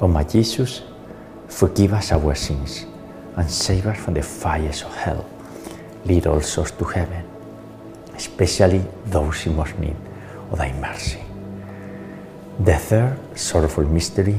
O 0.01 0.08
my 0.08 0.24
Jesus, 0.24 0.82
forgive 1.48 1.94
us 1.94 2.12
our 2.12 2.34
sins, 2.34 2.88
and 3.38 3.50
save 3.50 3.86
us 3.86 4.00
from 4.00 4.15
the 4.15 4.24
fires 4.24 4.82
of 4.82 4.96
hell. 4.96 5.25
Lead 6.06 6.25
all 6.25 6.42
souls 6.42 6.72
to 6.72 6.86
heaven, 6.86 7.24
especially 8.15 8.81
those 9.05 9.45
in 9.45 9.55
most 9.55 9.77
need 9.79 9.95
of 10.51 10.57
thy 10.57 10.72
mercy. 10.74 11.22
The 12.60 12.77
third 12.77 13.17
sorrowful 13.38 13.86
mystery 13.86 14.38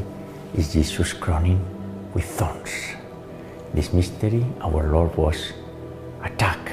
is 0.54 0.72
Jesus 0.72 1.12
crowning 1.12 1.60
with 2.14 2.24
thorns. 2.24 2.70
This 3.74 3.92
mystery, 3.92 4.44
our 4.62 4.90
Lord 4.90 5.14
was 5.16 5.52
attacked 6.22 6.72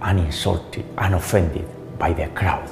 and 0.00 0.20
insulted 0.20 0.84
and 0.98 1.14
offended 1.14 1.66
by 1.98 2.12
the 2.12 2.28
crowd 2.28 2.68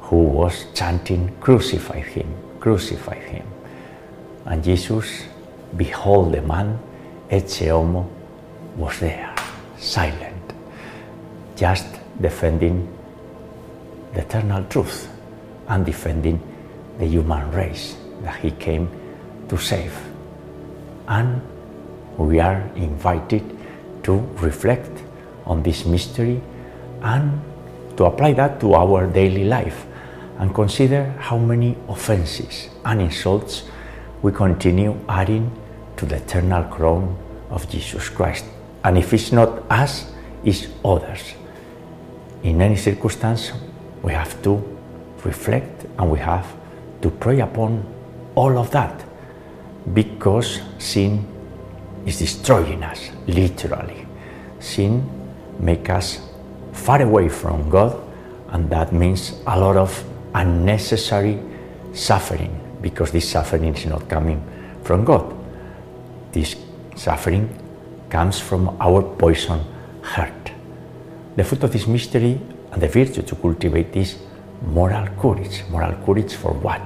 who 0.00 0.22
was 0.22 0.66
chanting, 0.74 1.34
Crucify 1.40 2.00
him, 2.00 2.32
crucify 2.60 3.14
him. 3.14 3.46
And 4.44 4.62
Jesus, 4.62 5.24
behold 5.76 6.32
the 6.32 6.42
man, 6.42 6.78
ecce 7.30 7.68
homo, 7.68 8.08
was 8.76 8.98
there, 9.00 9.34
silent, 9.78 10.52
just 11.56 11.86
defending 12.20 12.88
the 14.14 14.20
eternal 14.20 14.64
truth 14.64 15.08
and 15.68 15.84
defending 15.84 16.40
the 16.98 17.06
human 17.06 17.50
race 17.52 17.96
that 18.22 18.36
he 18.40 18.50
came 18.52 18.88
to 19.48 19.58
save. 19.58 19.94
And 21.08 21.40
we 22.16 22.40
are 22.40 22.62
invited 22.74 23.44
to 24.04 24.18
reflect 24.40 24.90
on 25.44 25.62
this 25.62 25.84
mystery 25.84 26.40
and 27.02 27.40
to 27.96 28.04
apply 28.04 28.32
that 28.34 28.60
to 28.60 28.74
our 28.74 29.06
daily 29.06 29.44
life 29.44 29.86
and 30.38 30.54
consider 30.54 31.04
how 31.18 31.38
many 31.38 31.76
offenses 31.88 32.68
and 32.84 33.00
insults 33.00 33.64
we 34.22 34.32
continue 34.32 34.98
adding 35.08 35.50
to 35.96 36.06
the 36.06 36.16
eternal 36.16 36.64
crown 36.64 37.16
of 37.50 37.68
Jesus 37.68 38.08
Christ. 38.08 38.44
And 38.84 38.98
if 38.98 39.12
it's 39.12 39.32
not 39.32 39.62
us, 39.70 40.10
it's 40.44 40.66
others. 40.84 41.34
In 42.42 42.60
any 42.60 42.76
circumstance, 42.76 43.52
we 44.02 44.12
have 44.12 44.40
to 44.42 44.62
reflect 45.24 45.86
and 45.98 46.10
we 46.10 46.18
have 46.18 46.46
to 47.02 47.10
pray 47.10 47.40
upon 47.40 47.84
all 48.34 48.58
of 48.58 48.70
that 48.70 49.04
because 49.92 50.60
sin 50.78 51.26
is 52.06 52.18
destroying 52.18 52.82
us, 52.82 53.10
literally. 53.26 54.06
Sin 54.60 55.04
makes 55.58 55.90
us 55.90 56.20
far 56.72 57.02
away 57.02 57.28
from 57.28 57.68
God, 57.68 58.00
and 58.50 58.70
that 58.70 58.92
means 58.92 59.34
a 59.46 59.58
lot 59.58 59.76
of 59.76 60.04
unnecessary 60.34 61.40
suffering 61.92 62.60
because 62.80 63.10
this 63.10 63.28
suffering 63.28 63.74
is 63.74 63.86
not 63.86 64.08
coming 64.08 64.42
from 64.82 65.04
God. 65.04 65.34
This 66.32 66.56
suffering 66.94 67.48
comes 68.10 68.38
from 68.38 68.76
our 68.80 69.02
poison 69.02 69.60
heart. 70.02 70.52
The 71.36 71.44
fruit 71.44 71.64
of 71.64 71.72
this 71.72 71.86
mystery 71.86 72.40
and 72.72 72.80
the 72.82 72.88
virtue 72.88 73.22
to 73.22 73.34
cultivate 73.36 73.94
is 73.94 74.16
moral 74.62 75.06
courage. 75.20 75.64
Moral 75.68 75.92
courage 76.04 76.34
for 76.34 76.52
what? 76.52 76.80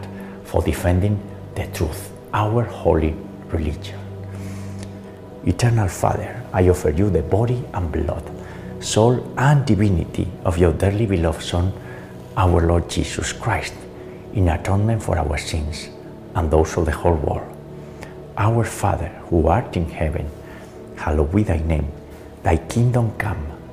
For 0.45 0.61
defending 0.63 1.21
the 1.55 1.67
truth, 1.69 2.13
our 2.35 2.65
holy 2.65 3.15
religion. 3.49 3.99
Eternal 5.47 5.89
Father, 5.89 6.43
I 6.53 6.69
offer 6.69 6.91
you 6.91 7.11
the 7.11 7.23
body 7.23 7.65
and 7.73 7.93
blood, 7.93 8.25
soul 8.81 9.33
and 9.39 9.65
divinity 9.65 10.27
of 10.45 10.59
your 10.59 10.73
dearly 10.73 11.07
beloved 11.07 11.43
Son 11.43 11.73
our 12.37 12.67
Lord 12.67 12.89
Jesus 12.89 13.33
Christ 13.33 13.75
in 14.35 14.49
atonement 14.49 15.03
for 15.03 15.19
our 15.19 15.39
sins 15.39 15.89
and 16.35 16.51
those 16.51 16.77
of 16.77 16.87
the 16.87 16.93
whole 16.93 17.15
world. 17.15 17.57
Our 18.37 18.65
Father, 18.65 19.09
who 19.29 19.47
art 19.49 19.77
in 19.77 19.89
heaven, 19.89 20.29
hallowed 20.97 21.35
be 21.35 21.43
thy 21.43 21.59
name. 21.59 21.91
Thy 22.43 22.57
kingdom 22.57 23.13
come, 23.19 23.47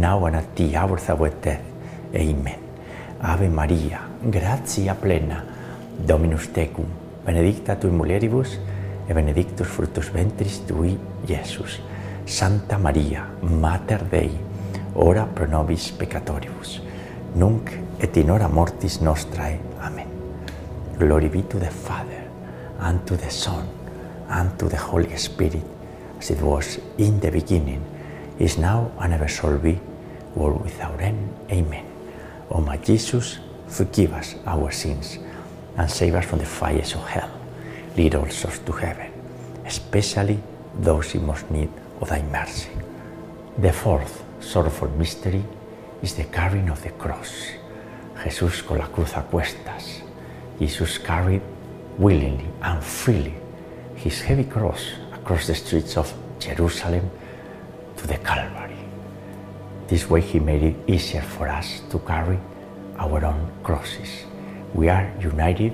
now 0.00 0.26
and 0.26 0.36
at 0.36 0.56
the 0.56 0.76
hour 0.76 0.96
of 0.96 1.10
our 1.10 1.30
death. 1.30 1.62
Amen. 2.14 2.58
Ave 3.20 3.48
Maria, 3.48 4.00
gratia 4.30 4.94
plena, 4.94 5.44
Dominus 6.06 6.48
tecum, 6.48 6.86
benedicta 7.24 7.76
tu 7.76 7.88
in 7.88 7.96
mulieribus, 7.96 8.58
e 9.08 9.12
benedictus 9.12 9.66
fructus 9.66 10.10
ventris 10.10 10.66
tui, 10.66 10.98
Iesus. 11.28 11.80
Santa 12.26 12.78
Maria, 12.78 13.26
Mater 13.42 14.02
Dei, 14.04 14.30
ora 14.94 15.26
pro 15.26 15.46
nobis 15.46 15.92
peccatoribus, 15.92 16.80
nunc 17.34 17.70
et 17.98 18.16
in 18.16 18.30
hora 18.30 18.48
mortis 18.48 19.00
nostrae. 19.00 19.58
Amen. 19.80 20.08
Glory 20.98 21.28
be 21.28 21.42
to 21.42 21.58
the 21.58 21.70
Father, 21.70 22.24
and 22.80 23.06
to 23.06 23.16
the 23.16 23.30
Son, 23.30 23.68
and 24.28 24.58
to 24.58 24.68
the 24.68 24.76
Holy 24.78 25.16
Spirit, 25.16 25.64
as 26.18 26.30
it 26.30 26.40
was 26.40 26.78
in 26.96 27.20
the 27.20 27.30
beginning, 27.30 27.82
is 28.38 28.58
now, 28.58 28.90
and 29.00 29.12
ever 29.12 29.28
shall 29.28 29.58
be, 29.58 29.80
world 30.34 30.62
without 30.62 31.00
end. 31.00 31.34
Amen. 31.50 31.86
O 32.50 32.60
my 32.60 32.76
Jesus, 32.76 33.38
forgive 33.68 34.12
us 34.12 34.34
our 34.46 34.70
sins, 34.70 35.18
and 35.76 35.90
save 35.90 36.14
us 36.14 36.24
from 36.24 36.38
the 36.38 36.46
fires 36.46 36.94
of 36.94 37.06
hell. 37.06 37.30
Lead 37.96 38.14
all 38.14 38.28
souls 38.28 38.58
to 38.60 38.72
heaven, 38.72 39.10
especially 39.64 40.38
those 40.80 41.14
in 41.14 41.26
most 41.26 41.50
need 41.50 41.70
of 42.00 42.08
thy 42.08 42.22
mercy. 42.22 42.70
The 43.58 43.72
fourth 43.72 44.24
sorrowful 44.40 44.88
mystery 44.90 45.44
is 46.02 46.14
the 46.14 46.24
carrying 46.24 46.68
of 46.70 46.82
the 46.82 46.90
cross. 46.90 47.32
Jesús 48.22 48.62
con 48.62 48.78
la 48.78 48.88
cruz 48.88 49.12
a 49.16 49.22
cuestas. 49.22 50.02
Jesus 50.58 50.98
carried 50.98 51.42
willingly 51.98 52.46
and 52.62 52.82
freely 52.82 53.34
his 53.96 54.20
heavy 54.20 54.44
cross 54.44 54.86
across 55.12 55.46
the 55.46 55.54
streets 55.54 55.96
of 55.96 56.12
Jerusalem 56.38 57.10
to 58.04 58.08
the 58.08 58.18
Calvary. 58.18 58.76
This 59.88 60.10
way 60.10 60.20
he 60.20 60.38
made 60.38 60.62
it 60.62 60.76
easier 60.86 61.22
for 61.22 61.48
us 61.48 61.80
to 61.88 61.98
carry 62.00 62.38
our 62.98 63.24
own 63.24 63.50
crosses. 63.62 64.24
We 64.74 64.90
are 64.90 65.10
united 65.20 65.72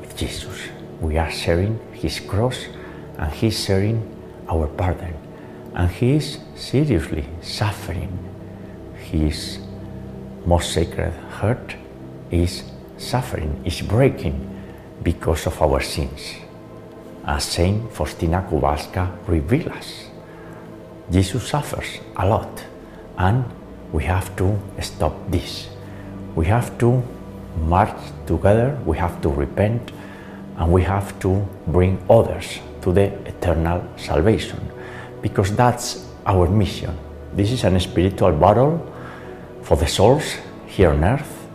with 0.00 0.14
Jesus. 0.14 0.68
We 1.00 1.16
are 1.16 1.30
sharing 1.30 1.80
his 1.92 2.20
cross 2.20 2.66
and 3.16 3.32
he's 3.32 3.64
sharing 3.64 3.98
our 4.46 4.66
pardon. 4.66 5.14
And 5.74 5.90
he 5.90 6.16
is 6.16 6.38
seriously 6.54 7.24
suffering. 7.40 8.12
His 9.10 9.58
most 10.44 10.72
sacred 10.72 11.14
heart 11.40 11.76
is 12.30 12.64
suffering, 12.98 13.62
is 13.64 13.80
breaking 13.80 14.36
because 15.02 15.46
of 15.46 15.62
our 15.62 15.80
sins. 15.80 16.34
As 17.24 17.44
Saint 17.44 17.90
Faustina 17.92 18.46
Kowalska 18.50 19.08
reveals 19.26 19.68
us, 19.68 20.09
Jesus 21.10 21.48
suffers 21.48 21.98
a 22.16 22.26
lot, 22.26 22.64
and 23.18 23.44
we 23.92 24.04
have 24.04 24.34
to 24.36 24.56
stop 24.80 25.14
this. 25.30 25.68
We 26.36 26.46
have 26.46 26.78
to 26.78 27.02
march 27.66 27.96
together, 28.26 28.78
we 28.86 28.96
have 28.98 29.20
to 29.22 29.28
repent, 29.28 29.90
and 30.56 30.72
we 30.72 30.82
have 30.82 31.18
to 31.20 31.46
bring 31.66 31.98
others 32.08 32.60
to 32.82 32.92
the 32.92 33.12
eternal 33.26 33.82
salvation 33.96 34.60
because 35.22 35.54
that's 35.56 36.06
our 36.26 36.48
mission. 36.48 36.96
This 37.34 37.50
is 37.50 37.64
a 37.64 37.80
spiritual 37.80 38.32
battle 38.32 38.78
for 39.62 39.76
the 39.76 39.86
souls 39.86 40.36
here 40.66 40.90
on 40.90 41.02
earth. 41.02 41.48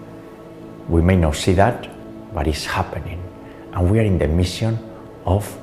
We 0.90 1.02
may 1.02 1.16
not 1.16 1.36
see 1.36 1.54
that, 1.54 1.88
but 2.34 2.48
it's 2.48 2.66
happening. 2.66 3.22
And 3.74 3.90
we 3.90 4.00
are 4.00 4.04
in 4.04 4.18
the 4.18 4.28
mission 4.28 4.78
of 5.26 5.58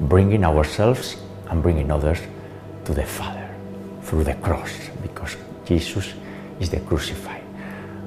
bringing 0.00 0.44
ourselves 0.44 1.16
and 1.48 1.62
bringing 1.62 1.90
others 1.90 2.18
to 2.90 2.94
the 2.94 3.06
Father 3.06 3.48
through 4.02 4.24
the 4.24 4.34
cross 4.34 4.72
because 5.00 5.36
Jesus 5.64 6.12
is 6.58 6.70
the 6.70 6.80
crucified. 6.80 7.44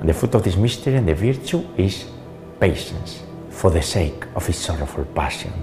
And 0.02 0.10
the 0.10 0.14
fruit 0.14 0.36
of 0.36 0.44
this 0.44 0.58
mystery 0.58 0.96
and 0.96 1.08
the 1.08 1.16
virtue 1.16 1.64
is 1.78 2.06
patience 2.60 3.24
for 3.50 3.72
the 3.72 3.82
sake 3.82 4.26
of 4.36 4.46
his 4.46 4.58
sorrowful 4.58 5.06
passion. 5.06 5.54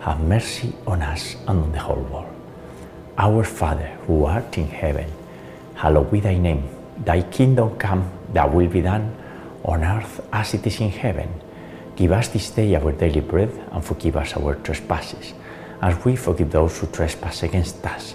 Have 0.00 0.20
mercy 0.20 0.72
on 0.86 1.02
us 1.02 1.36
and 1.46 1.60
on 1.64 1.72
the 1.72 1.78
whole 1.78 2.02
world. 2.12 2.32
Our 3.18 3.44
Father, 3.44 3.88
who 4.06 4.24
art 4.24 4.56
in 4.56 4.68
heaven, 4.68 5.10
hallowed 5.74 6.10
be 6.10 6.20
thy 6.20 6.38
name. 6.38 6.64
Thy 7.04 7.20
kingdom 7.20 7.76
come, 7.76 8.10
thy 8.32 8.46
will 8.46 8.68
be 8.68 8.80
done, 8.80 9.14
on 9.64 9.84
earth 9.84 10.26
as 10.32 10.54
it 10.54 10.66
is 10.66 10.80
in 10.80 10.88
heaven. 10.88 11.28
Give 11.94 12.12
us 12.12 12.28
this 12.28 12.48
day 12.50 12.74
our 12.74 12.92
daily 12.92 13.20
bread, 13.20 13.50
and 13.72 13.84
forgive 13.84 14.16
us 14.16 14.34
our 14.34 14.54
trespasses, 14.54 15.34
as 15.82 16.02
we 16.06 16.16
forgive 16.16 16.50
those 16.50 16.78
who 16.78 16.86
trespass 16.86 17.42
against 17.42 17.84
us. 17.84 18.14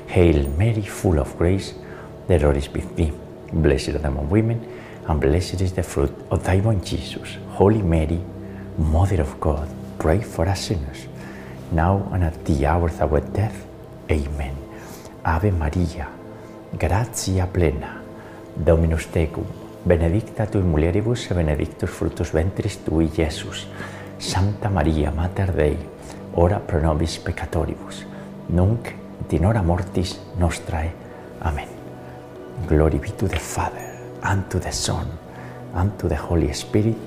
Hail 0.11 0.45
Mary, 0.57 0.81
full 0.81 1.19
of 1.19 1.37
grace, 1.37 1.73
the 2.27 2.37
Lord 2.37 2.57
is 2.57 2.67
with 2.67 2.97
thee. 2.97 3.13
Blessed 3.53 3.91
art 3.95 4.01
thou 4.01 4.09
among 4.09 4.29
women, 4.29 4.59
and 5.07 5.21
blessed 5.21 5.61
is 5.61 5.71
the 5.71 5.83
fruit 5.83 6.11
of 6.29 6.43
thy 6.43 6.59
womb, 6.59 6.83
Jesus. 6.83 7.37
Holy 7.51 7.81
Mary, 7.81 8.19
Mother 8.77 9.21
of 9.21 9.39
God, 9.39 9.69
pray 9.99 10.19
for 10.19 10.49
us 10.49 10.67
sinners, 10.67 11.07
now 11.71 12.09
and 12.11 12.25
at 12.25 12.43
the 12.43 12.65
hour 12.65 12.89
of 12.89 13.01
our 13.01 13.21
death. 13.21 13.65
Amen. 14.11 14.53
Ave 15.23 15.49
Maria, 15.51 16.09
gratia 16.77 17.47
plena, 17.47 18.01
Dominus 18.53 19.07
tecum, 19.07 19.45
benedicta 19.85 20.45
tu 20.45 20.59
in 20.59 20.67
mulieribus 20.67 21.31
et 21.31 21.35
benedictus 21.35 21.89
fructus 21.89 22.33
ventris 22.33 22.83
tui, 22.83 23.09
Iesus. 23.17 23.65
Santa 24.19 24.69
Maria, 24.69 25.09
Mater 25.09 25.53
Dei, 25.55 25.77
ora 26.35 26.59
pro 26.59 26.81
nobis 26.81 27.17
peccatoribus, 27.17 28.05
nunc 28.49 28.99
et 29.31 29.37
in 29.37 29.45
hora 29.45 29.63
mortis 29.63 30.19
nostrae. 30.37 30.91
Amen. 31.41 31.67
Glory 32.67 32.99
be 32.99 33.11
to 33.11 33.27
the 33.27 33.39
Father, 33.39 33.97
and 34.23 34.49
to 34.49 34.59
the 34.59 34.71
Son, 34.71 35.07
and 35.73 35.97
to 35.99 36.07
the 36.07 36.15
Holy 36.15 36.51
Spirit, 36.53 36.97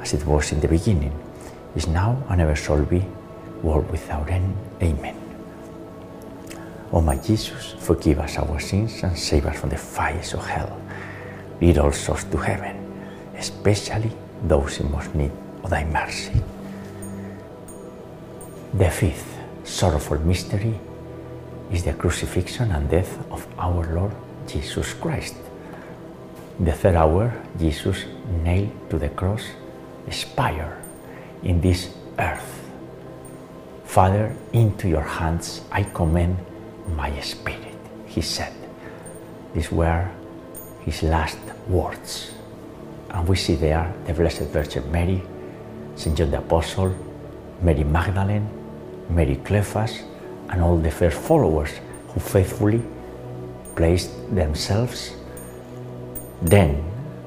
as 0.00 0.12
it 0.12 0.26
was 0.26 0.52
in 0.52 0.60
the 0.60 0.68
beginning, 0.68 1.12
is 1.74 1.88
now, 1.88 2.16
and 2.28 2.40
ever 2.40 2.54
shall 2.54 2.84
be, 2.84 3.02
world 3.62 3.90
without 3.90 4.30
end. 4.30 4.54
Amen. 4.82 5.16
O 6.92 7.00
my 7.00 7.16
Jesus, 7.16 7.74
forgive 7.78 8.20
us 8.20 8.36
our 8.36 8.60
sins 8.60 9.02
and 9.02 9.16
save 9.16 9.46
us 9.46 9.58
from 9.58 9.70
the 9.70 9.78
fires 9.78 10.34
of 10.34 10.46
hell. 10.46 10.78
Lead 11.60 11.78
all 11.78 11.92
souls 11.92 12.24
to 12.24 12.36
heaven, 12.36 12.76
especially 13.38 14.12
those 14.46 14.78
in 14.80 14.90
most 14.90 15.14
need 15.14 15.32
of 15.64 15.70
thy 15.70 15.84
mercy. 15.84 16.42
The 18.74 18.90
fifth 18.90 19.38
sorrowful 19.64 20.18
mystery 20.18 20.78
is 21.72 21.84
the 21.84 21.94
crucifixion 21.94 22.70
and 22.70 22.88
death 22.88 23.18
of 23.30 23.46
our 23.58 23.94
Lord 23.94 24.12
Jesus 24.46 24.92
Christ. 24.94 25.36
The 26.60 26.72
third 26.72 26.94
hour, 26.94 27.32
Jesus 27.58 28.04
nailed 28.44 28.90
to 28.90 28.98
the 28.98 29.08
cross 29.08 29.42
expired 30.06 30.76
in 31.42 31.60
this 31.60 31.90
earth. 32.18 32.70
Father, 33.84 34.36
into 34.52 34.88
your 34.88 35.02
hands 35.02 35.62
I 35.70 35.84
commend 35.84 36.36
my 36.96 37.18
spirit, 37.20 37.76
he 38.06 38.20
said. 38.20 38.52
These 39.54 39.72
were 39.72 40.10
his 40.80 41.02
last 41.02 41.38
words. 41.68 42.32
And 43.10 43.28
we 43.28 43.36
see 43.36 43.54
there 43.54 43.92
the 44.06 44.14
Blessed 44.14 44.48
Virgin 44.52 44.90
Mary, 44.90 45.22
St. 45.96 46.16
John 46.16 46.30
the 46.30 46.38
Apostle, 46.38 46.94
Mary 47.60 47.84
Magdalene, 47.84 48.48
Mary 49.10 49.36
Cleophas, 49.36 50.02
and 50.52 50.62
all 50.62 50.76
the 50.76 50.90
first 50.90 51.18
followers 51.18 51.70
who 52.08 52.20
faithfully 52.20 52.82
placed 53.74 54.12
themselves 54.34 55.16
then, 56.42 56.84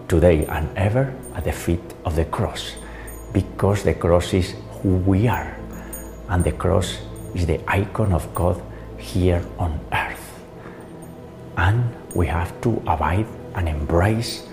today, 0.07 0.45
and 0.45 0.69
ever 0.77 1.13
at 1.33 1.43
the 1.43 1.51
feet 1.51 1.81
of 2.05 2.15
the 2.15 2.25
cross, 2.25 2.75
because 3.33 3.83
the 3.83 3.93
cross 3.93 4.33
is 4.33 4.53
who 4.81 4.97
we 4.97 5.27
are, 5.27 5.57
and 6.29 6.43
the 6.43 6.51
cross 6.51 6.99
is 7.33 7.45
the 7.47 7.59
icon 7.67 8.13
of 8.13 8.33
God 8.35 8.61
here 8.97 9.43
on 9.57 9.79
earth. 9.91 10.43
And 11.57 11.95
we 12.13 12.27
have 12.27 12.59
to 12.61 12.81
abide 12.85 13.25
and 13.55 13.67
embrace 13.67 14.47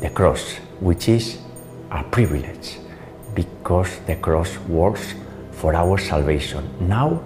the 0.00 0.10
cross, 0.10 0.56
which 0.80 1.08
is 1.08 1.38
a 1.90 2.04
privilege, 2.04 2.78
because 3.34 3.98
the 4.06 4.16
cross 4.16 4.56
works 4.68 5.14
for 5.50 5.74
our 5.74 5.98
salvation 5.98 6.68
now 6.86 7.22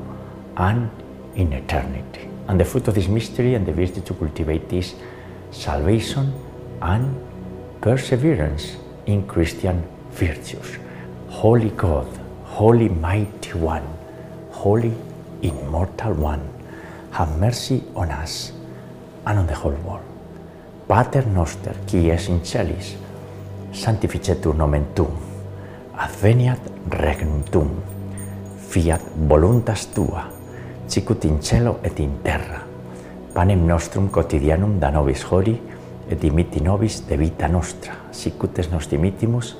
and 0.58 0.90
in 1.34 1.52
eternity. 1.52 2.28
And 2.48 2.58
the 2.58 2.64
fruit 2.64 2.88
of 2.88 2.94
this 2.94 3.08
mystery 3.08 3.54
and 3.54 3.64
the 3.64 3.72
virtue 3.72 4.00
to 4.02 4.14
cultivate 4.14 4.68
this 4.68 4.94
salvation 5.50 6.32
and 6.82 7.16
perseverance 7.80 8.76
in 9.06 9.26
Christian 9.26 9.82
virtues. 10.10 10.78
Holy 11.28 11.70
God, 11.70 12.08
Holy 12.44 12.88
Mighty 12.88 13.52
One, 13.52 13.86
Holy 14.50 14.92
Immortal 15.42 16.14
One, 16.14 16.42
have 17.12 17.38
mercy 17.38 17.82
on 17.94 18.10
us 18.10 18.52
and 19.26 19.38
on 19.38 19.46
the 19.46 19.54
whole 19.54 19.78
world. 19.86 20.04
Pater 20.88 21.26
noster, 21.26 21.74
qui 21.86 22.10
es 22.10 22.28
in 22.28 22.44
celis, 22.44 22.96
sanctificetur 23.72 24.54
nomen 24.56 24.86
tuum, 24.94 25.12
adveniat 25.94 26.60
regnum 26.88 27.44
tuum, 27.52 27.68
fiat 28.56 29.02
voluntas 29.28 29.84
tua, 29.94 30.37
sicut 30.88 31.24
in 31.24 31.40
cielo 31.42 31.78
et 31.82 32.00
in 32.00 32.18
terra. 32.22 32.62
Panem 33.34 33.66
nostrum 33.66 34.08
quotidianum 34.08 34.78
da 34.80 34.90
nobis 34.90 35.22
hori, 35.30 35.60
et 36.08 36.20
dimitti 36.20 36.60
nobis 36.60 37.02
de 37.06 37.16
vita 37.16 37.48
nostra, 37.48 37.92
sicut 38.10 38.58
es 38.58 38.70
nos 38.70 38.88
dimittimus 38.88 39.56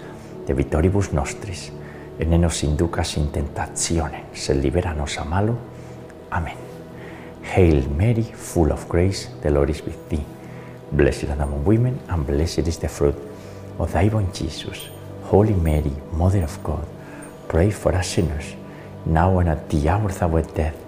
de 0.47 0.55
vitoribus 0.55 1.13
nostris, 1.13 1.71
et 2.19 2.27
ne 2.27 2.39
nos 2.39 2.63
inducas 2.65 3.17
in 3.19 3.29
tentatione, 3.31 4.25
sed 4.33 4.63
libera 4.63 4.95
nos 4.95 5.19
a 5.19 5.25
malo. 5.25 5.55
Amen. 6.33 6.57
Hail 7.55 7.85
Mary, 7.91 8.25
full 8.25 8.73
of 8.73 8.89
grace, 8.89 9.29
the 9.43 9.51
Lord 9.51 9.71
is 9.71 9.85
with 9.85 10.09
thee. 10.09 10.25
Blessed 10.93 11.29
are 11.29 11.43
among 11.43 11.65
women, 11.65 12.01
and 12.09 12.27
blessed 12.27 12.67
is 12.67 12.79
the 12.79 12.89
fruit 12.89 13.15
of 13.79 13.93
thy 13.93 14.09
womb, 14.09 14.33
Jesus. 14.33 14.89
Holy 15.25 15.53
Mary, 15.53 15.93
Mother 16.13 16.43
of 16.43 16.59
God, 16.65 16.87
pray 17.49 17.71
for 17.71 17.95
us 17.95 18.09
sinners, 18.09 18.55
now 19.05 19.39
and 19.39 19.51
at 19.51 19.69
the 19.69 19.89
hour 19.89 20.09
of 20.09 20.23
our 20.23 20.43
death. 20.43 20.88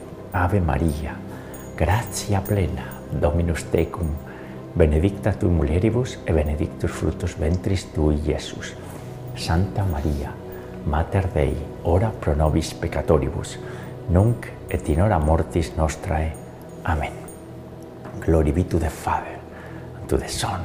Ave 0.33 0.61
Maria, 0.61 1.15
gratia 1.75 2.41
plena, 2.41 2.85
Dominus 3.21 3.65
tecum, 3.71 4.07
benedicta 4.75 5.33
tu 5.33 5.49
mulieribus 5.49 6.19
et 6.25 6.33
benedictus 6.33 6.91
fructus 6.91 7.35
ventris 7.39 7.85
tui, 7.91 8.15
Iesus. 8.27 8.75
Santa 9.35 9.83
Maria, 9.83 10.31
Mater 10.85 11.27
Dei, 11.33 11.55
ora 11.83 12.11
pro 12.19 12.35
nobis 12.35 12.73
peccatoribus, 12.73 13.59
nunc 14.09 14.47
et 14.69 14.89
in 14.89 15.01
hora 15.01 15.19
mortis 15.19 15.73
nostrae. 15.75 16.31
Amen. 16.85 17.13
Glory 18.21 18.51
be 18.51 18.63
to 18.63 18.79
the 18.79 18.89
Father, 18.89 19.39
and 19.99 20.07
to 20.07 20.17
the 20.17 20.29
Son, 20.29 20.61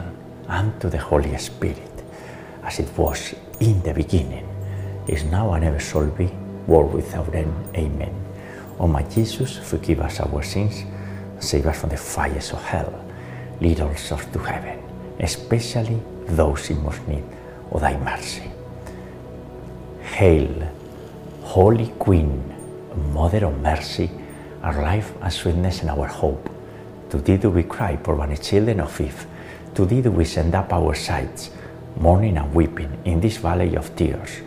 and 0.49 0.81
to 0.81 0.89
the 0.89 0.99
Holy 0.99 1.37
Spirit, 1.39 2.05
as 2.63 2.79
it 2.79 2.89
was 2.97 3.35
in 3.61 3.83
the 3.83 3.93
beginning, 3.93 4.47
is 5.09 5.25
now 5.25 5.53
and 5.55 5.65
ever 5.65 5.81
shall 5.81 6.07
be, 6.07 6.31
world 6.67 6.95
without 6.95 7.35
end. 7.35 7.53
Amen. 7.75 8.26
O 8.79 8.87
my 8.87 9.03
Jesus, 9.03 9.57
forgive 9.57 10.01
us 10.01 10.21
our 10.21 10.43
sins, 10.43 10.85
save 11.39 11.67
us 11.67 11.81
from 11.81 11.91
the 11.91 11.97
fires 11.97 12.53
of 12.53 12.63
hell, 12.63 12.93
lead 13.61 13.81
all 13.81 13.95
souls 13.97 14.27
to 14.33 14.39
heaven, 14.39 14.79
especially 15.21 16.01
those 16.27 16.71
in 16.71 16.83
most 16.83 17.07
need 17.09 17.25
of 17.71 17.81
thy 17.81 17.97
mercy. 17.99 18.51
Hail, 20.03 20.71
Holy 21.43 21.89
Queen, 21.99 22.43
Mother 23.13 23.47
of 23.47 23.61
Mercy, 23.61 24.11
our 24.63 24.83
life 24.83 25.13
and 25.23 25.33
sweetness 25.33 25.81
and 25.81 25.91
our 25.91 26.07
hope. 26.07 26.51
To 27.11 27.19
thee 27.19 27.37
do 27.37 27.51
we 27.51 27.63
cry, 27.63 27.97
poor 27.97 28.17
banished 28.17 28.43
children 28.43 28.81
of 28.81 29.01
Eve. 29.01 29.27
To 29.75 29.87
thee 29.87 30.03
do 30.03 30.11
we 30.11 30.25
send 30.25 30.55
up 30.55 30.73
our 30.73 30.95
sighs, 30.95 31.51
mourning 31.97 32.37
and 32.37 32.53
weeping 32.55 32.99
in 33.05 33.21
this 33.21 33.37
valley 33.37 33.77
of 33.77 33.95
tears. 33.97 34.41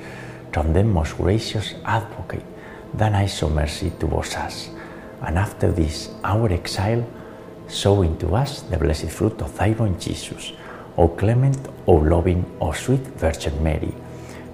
From 0.51 0.73
them, 0.73 0.91
most 0.91 1.17
gracious 1.17 1.75
Advocate, 1.85 2.48
thine 2.93 3.15
I 3.15 3.25
show 3.27 3.49
mercy 3.49 3.91
towards 3.99 4.35
us. 4.35 4.69
And 5.21 5.37
after 5.37 5.71
this, 5.71 6.09
our 6.23 6.51
exile, 6.51 7.05
show 7.67 8.01
into 8.01 8.35
us 8.35 8.61
the 8.61 8.77
blessed 8.77 9.09
fruit 9.11 9.41
of 9.41 9.55
thy 9.57 9.71
womb, 9.71 9.99
Jesus. 9.99 10.53
O 10.97 11.07
clement, 11.07 11.57
O 11.87 11.93
loving, 11.93 12.45
O 12.59 12.71
sweet 12.71 13.01
Virgin 13.17 13.63
Mary, 13.63 13.93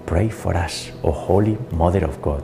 pray 0.05 0.29
for 0.29 0.55
us, 0.55 0.91
O 1.03 1.11
holy 1.11 1.57
Mother 1.71 2.05
of 2.05 2.21
God, 2.21 2.43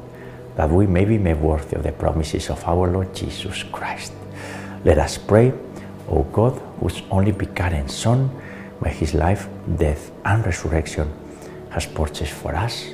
that 0.55 0.69
we 0.69 0.87
may 0.87 1.05
be 1.05 1.17
made 1.17 1.39
worthy 1.39 1.75
of 1.75 1.83
the 1.83 1.91
promises 1.91 2.49
of 2.49 2.63
our 2.65 2.87
Lord 2.87 3.13
Jesus 3.13 3.63
Christ. 3.63 4.13
Let 4.85 4.97
us 4.97 5.17
pray, 5.17 5.53
O 6.09 6.23
God, 6.23 6.53
whose 6.79 7.01
only 7.11 7.31
begotten 7.31 7.87
Son, 7.89 8.29
by 8.79 8.89
his 8.89 9.13
life, 9.13 9.47
death, 9.77 10.11
and 10.25 10.43
resurrection, 10.45 11.11
has 11.69 11.85
purchased 11.85 12.33
for 12.33 12.55
us 12.55 12.93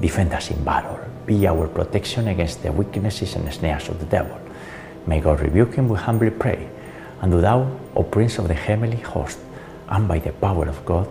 defend 0.00 0.32
us 0.32 0.50
in 0.50 0.62
battle, 0.64 0.98
be 1.24 1.46
our 1.46 1.68
protection 1.68 2.28
against 2.28 2.62
the 2.62 2.72
weaknesses 2.72 3.34
and 3.36 3.52
snares 3.52 3.88
of 3.88 3.98
the 3.98 4.06
devil. 4.06 4.38
May 5.06 5.20
God 5.20 5.40
rebuke 5.40 5.74
him, 5.74 5.88
we 5.88 5.98
humbly 5.98 6.30
pray. 6.30 6.68
And 7.20 7.32
do 7.32 7.40
thou, 7.40 7.70
O 7.94 8.02
Prince 8.02 8.38
of 8.38 8.48
the 8.48 8.54
heavenly 8.54 8.98
host, 8.98 9.38
and 9.88 10.08
by 10.08 10.18
the 10.18 10.32
power 10.32 10.66
of 10.68 10.84
God, 10.84 11.08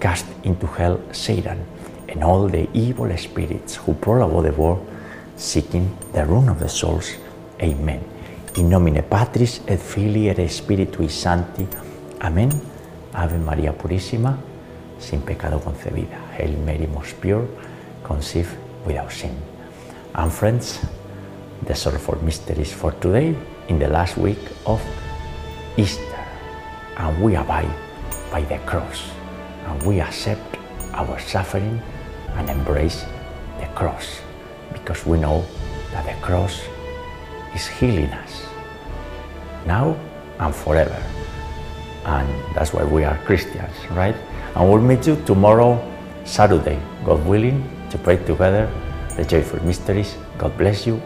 cast 0.00 0.26
into 0.44 0.66
hell 0.66 1.00
Satan 1.12 1.66
and 2.08 2.24
all 2.24 2.48
the 2.48 2.68
evil 2.72 3.16
spirits 3.16 3.76
who 3.76 3.94
prowl 3.94 4.22
about 4.22 4.42
the 4.42 4.52
world, 4.60 4.86
seeking 5.36 5.96
the 6.12 6.24
ruin 6.24 6.48
of 6.48 6.58
the 6.58 6.68
souls. 6.68 7.12
Amen. 7.62 8.02
In 8.56 8.68
nomine 8.68 9.02
Patris 9.02 9.60
et 9.66 9.78
Filii 9.78 10.28
et 10.28 10.48
Spiritus 10.48 11.14
Sancti. 11.14 11.66
Amen. 12.20 12.50
Ave 13.14 13.38
María 13.38 13.72
Purísima, 13.72 14.36
sin 14.98 15.20
pecado 15.22 15.60
concebida. 15.60 16.18
Hail 16.36 16.56
Mary, 16.58 16.86
most 16.86 17.20
pure, 17.20 17.46
conceived 18.10 18.50
without 18.84 19.12
sin. 19.12 19.34
And 20.14 20.32
friends, 20.32 20.80
the 21.66 21.74
sorrowful 21.74 22.18
mysteries 22.24 22.72
for 22.72 22.90
today 22.98 23.36
in 23.68 23.78
the 23.78 23.86
last 23.88 24.18
week 24.18 24.42
of 24.66 24.82
Easter. 25.76 26.18
And 26.96 27.22
we 27.22 27.36
abide 27.36 27.70
by 28.32 28.42
the 28.42 28.58
cross. 28.66 28.98
And 29.66 29.80
we 29.84 30.00
accept 30.00 30.56
our 30.92 31.18
suffering 31.20 31.80
and 32.34 32.50
embrace 32.50 33.04
the 33.60 33.66
cross 33.78 34.20
because 34.72 35.06
we 35.06 35.16
know 35.18 35.44
that 35.92 36.04
the 36.04 36.16
cross 36.26 36.60
is 37.54 37.66
healing 37.66 38.10
us 38.24 38.42
now 39.66 39.94
and 40.38 40.54
forever. 40.54 41.00
And 42.04 42.28
that's 42.54 42.72
why 42.72 42.82
we 42.84 43.04
are 43.04 43.16
Christians, 43.28 43.76
right? 43.92 44.16
And 44.56 44.68
we'll 44.68 44.80
meet 44.82 45.06
you 45.06 45.16
tomorrow, 45.26 45.78
Saturday, 46.24 46.80
God 47.04 47.24
willing, 47.26 47.60
to 47.90 47.98
pray 47.98 48.16
together 48.16 48.70
the 49.16 49.24
joyful 49.24 49.62
mysteries. 49.64 50.16
God 50.38 50.56
bless 50.56 50.86
you. 50.86 51.00